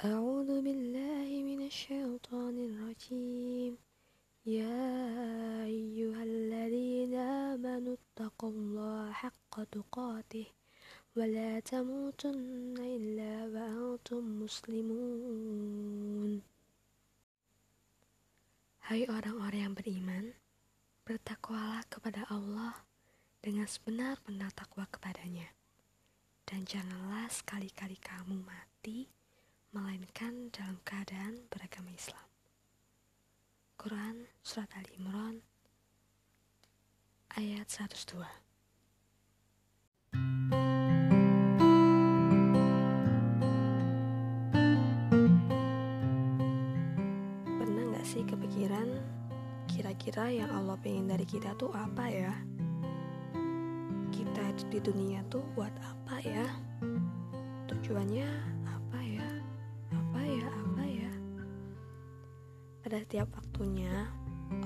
[0.00, 3.76] أعوذ بالله من الشيطان الرجيم
[4.48, 4.88] يا
[5.68, 7.14] أيها الذين
[7.52, 10.46] آمنوا اتقوا الله حق تقاته
[11.16, 16.32] ولا تموتن إلا وأنتم مسلمون
[18.88, 20.32] Hai orang-orang yang beriman,
[21.04, 22.88] bertakwalah kepada Allah
[23.44, 25.52] dengan sebenar-benar takwa kepadanya.
[26.48, 29.13] Dan janganlah sekali-kali kamu mati,
[29.75, 32.23] melainkan dalam keadaan beragama Islam.
[33.75, 35.43] Quran Surat Ali Imran
[37.35, 38.23] ayat 102
[47.59, 48.87] Pernah gak sih kepikiran
[49.67, 52.31] kira-kira yang Allah pengen dari kita tuh apa ya?
[54.07, 56.47] Kita di dunia tuh buat apa ya?
[57.67, 58.54] Tujuannya
[62.95, 64.07] Pada setiap waktunya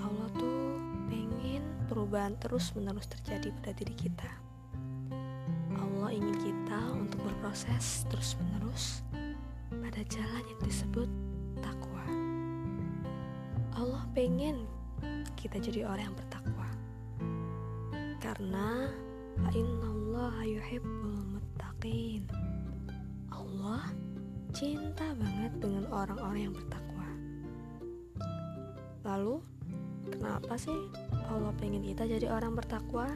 [0.06, 0.78] Allah tuh
[1.10, 4.30] pengen perubahan terus-menerus terjadi pada diri kita.
[5.74, 9.02] Allah ingin kita untuk berproses terus-menerus
[9.74, 11.10] pada jalan yang disebut
[11.58, 12.06] takwa.
[13.74, 14.62] Allah pengen
[15.34, 16.70] kita jadi orang yang bertakwa.
[18.22, 18.94] Karena
[19.58, 22.30] innallaha yuhibbul muttaqin.
[23.34, 23.90] Allah
[24.54, 26.79] cinta banget dengan orang-orang yang bertakwa.
[29.10, 29.42] Lalu,
[30.06, 30.78] kenapa sih
[31.34, 33.10] Allah pengen kita jadi orang bertakwa?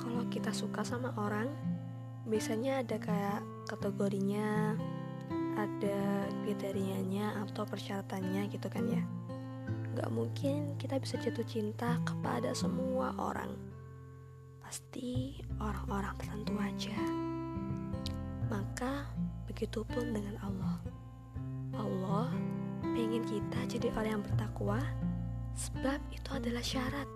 [0.00, 1.52] Kalau kita suka sama orang,
[2.24, 4.72] biasanya ada kayak kategorinya,
[5.52, 9.04] ada kriterianya atau persyaratannya gitu kan ya.
[9.96, 13.48] Gak mungkin kita bisa jatuh cinta kepada semua orang.
[14.60, 17.00] Pasti orang-orang tertentu aja.
[18.52, 19.08] Maka
[19.48, 20.76] begitupun dengan Allah.
[21.80, 22.28] Allah
[22.92, 24.80] pengen kita jadi orang yang bertakwa
[25.56, 27.08] sebab itu adalah syarat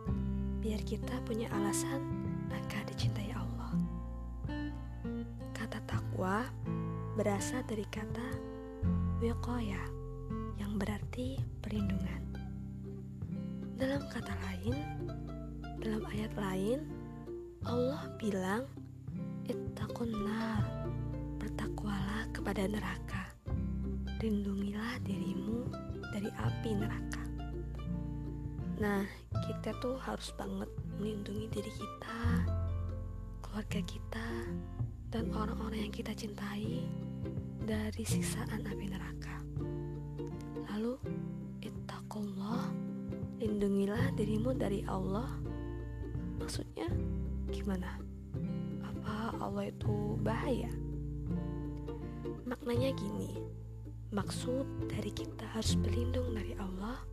[0.64, 2.00] biar kita punya alasan
[2.48, 3.76] agar dicintai Allah.
[5.52, 6.48] Kata takwa
[7.20, 8.24] berasal dari kata
[9.20, 9.84] wiqaya
[10.56, 11.36] yang berarti
[14.10, 14.74] kata lain,
[15.78, 16.78] dalam ayat lain,
[17.62, 18.66] Allah bilang,
[19.46, 20.66] Ittaqun nar,
[21.38, 23.30] bertakwalah kepada neraka.
[24.18, 25.70] Lindungilah dirimu
[26.10, 27.22] dari api neraka.
[28.82, 29.06] Nah,
[29.46, 32.20] kita tuh harus banget melindungi diri kita,
[33.40, 34.28] keluarga kita,
[35.10, 36.84] dan orang-orang yang kita cintai
[37.62, 39.39] dari siksaan api neraka.
[43.60, 45.28] Lindungilah dirimu dari Allah.
[46.40, 46.88] Maksudnya
[47.52, 48.00] gimana?
[48.80, 50.72] Apa Allah itu bahaya?
[52.48, 53.36] Maknanya gini,
[54.16, 57.04] maksud dari kita harus berlindung dari Allah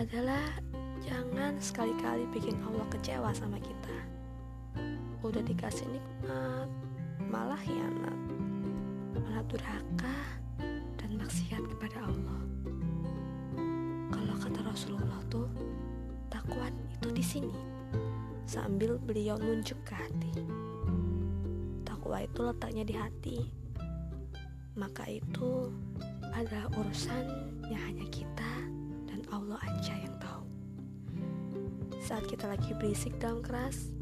[0.00, 0.56] adalah
[1.04, 3.96] jangan sekali-kali bikin Allah kecewa sama kita.
[5.20, 6.68] Udah dikasih nikmat,
[7.28, 8.18] malah hianat,
[9.20, 10.35] malah durhaka
[17.36, 17.52] sini.
[18.48, 20.32] Sambil beliau nunjuk ke hati.
[21.84, 23.38] Takwa itu letaknya di hati.
[24.72, 25.68] Maka itu
[26.32, 27.24] adalah urusan
[27.68, 28.52] yang hanya kita
[29.08, 30.44] dan Allah aja yang tahu.
[32.00, 33.92] Saat kita lagi berisik dalam keras,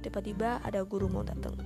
[0.00, 1.56] tiba-tiba ada guru mau datang.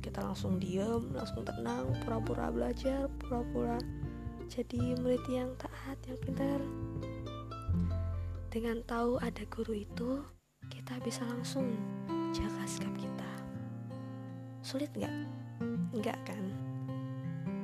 [0.00, 3.76] Kita langsung diem, langsung tenang, pura-pura belajar, pura-pura
[4.50, 6.60] jadi murid yang taat, yang pintar.
[8.50, 10.26] Dengan tahu ada guru itu,
[10.90, 11.70] kita bisa langsung
[12.34, 13.30] jaga sikap kita.
[14.58, 15.14] Sulit nggak?
[15.94, 16.44] Nggak kan?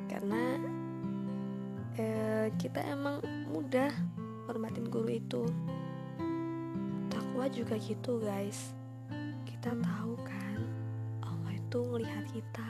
[0.07, 0.43] Karena
[1.99, 3.19] eh, kita emang
[3.51, 3.91] mudah
[4.47, 5.43] hormatin guru itu.
[7.11, 8.71] Takwa juga gitu guys.
[9.43, 10.63] Kita tahu kan,
[11.27, 12.69] Allah itu ngelihat kita.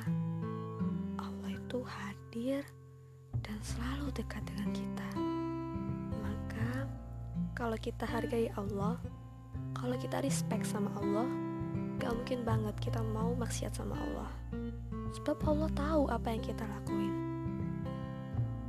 [1.21, 2.65] Allah itu hadir
[3.45, 5.09] dan selalu dekat dengan kita.
[6.17, 6.89] Maka
[7.53, 8.97] kalau kita hargai Allah,
[9.87, 11.31] kalau kita respect sama Allah,
[12.03, 14.27] gak mungkin banget kita mau maksiat sama Allah.
[15.15, 17.15] Sebab Allah tahu apa yang kita lakuin.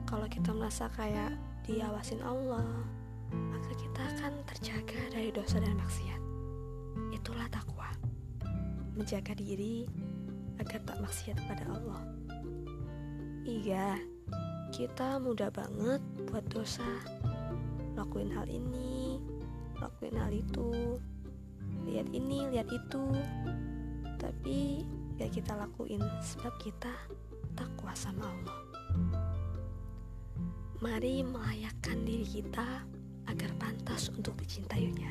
[0.06, 1.34] Kalau kita merasa kayak
[1.66, 2.70] diawasin Allah,
[3.34, 6.22] maka kita akan terjaga dari dosa dan maksiat.
[7.10, 7.90] Itulah takwa.
[8.94, 9.90] Menjaga diri
[10.62, 12.02] agar tak maksiat pada Allah.
[13.42, 13.98] Iya,
[14.70, 15.98] kita mudah banget
[16.30, 16.86] buat dosa,
[17.98, 19.07] lakuin hal ini
[19.82, 20.98] lakuin hal itu.
[21.88, 23.04] Lihat ini lihat itu.
[24.18, 24.84] Tapi
[25.18, 26.94] gak kita lakuin sebab kita
[27.58, 28.60] takwa sama Allah.
[30.78, 32.86] Mari melayakkan diri kita
[33.26, 35.10] agar pantas untuk dicintainya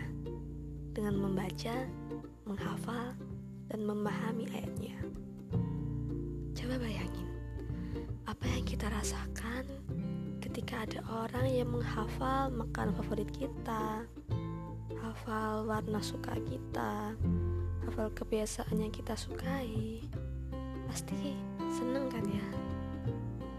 [0.94, 1.84] dengan membaca,
[2.46, 3.12] menghafal,
[3.68, 4.96] dan memahami ayatnya.
[6.56, 7.28] Coba bayangin,
[8.24, 9.66] apa yang kita rasakan
[10.40, 14.06] ketika ada orang yang menghafal makanan favorit kita,
[15.16, 17.16] hafal warna suka kita,
[17.88, 20.04] hafal kebiasaan yang kita sukai.
[20.84, 21.32] Pasti
[21.72, 22.44] seneng kan ya?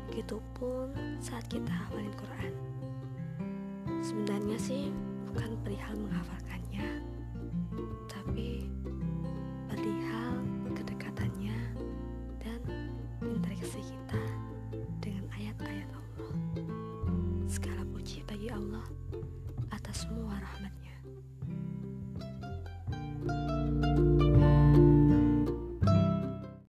[0.06, 2.54] Begitupun saat kita hafalin Quran.
[4.06, 4.94] Sebenarnya sih
[5.34, 7.02] bukan perihal menghafalkannya,
[8.06, 8.70] tapi